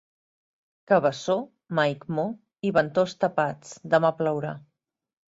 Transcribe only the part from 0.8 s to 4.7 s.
Cabeçó, Maigmó i Ventós tapats, demà plourà.